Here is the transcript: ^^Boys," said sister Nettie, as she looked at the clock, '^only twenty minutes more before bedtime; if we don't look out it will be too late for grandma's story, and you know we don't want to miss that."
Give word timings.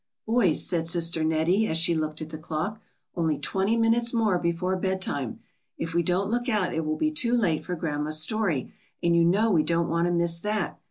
^^Boys," 0.27 0.55
said 0.65 0.87
sister 0.87 1.23
Nettie, 1.23 1.67
as 1.67 1.77
she 1.77 1.93
looked 1.93 2.23
at 2.23 2.31
the 2.31 2.37
clock, 2.39 2.81
'^only 3.15 3.39
twenty 3.39 3.77
minutes 3.77 4.15
more 4.15 4.39
before 4.39 4.75
bedtime; 4.75 5.41
if 5.77 5.93
we 5.93 6.01
don't 6.01 6.31
look 6.31 6.49
out 6.49 6.73
it 6.73 6.83
will 6.83 6.97
be 6.97 7.11
too 7.11 7.37
late 7.37 7.63
for 7.63 7.75
grandma's 7.75 8.19
story, 8.19 8.73
and 9.03 9.15
you 9.15 9.23
know 9.23 9.51
we 9.51 9.61
don't 9.61 9.89
want 9.89 10.07
to 10.07 10.11
miss 10.11 10.39
that." 10.39 10.79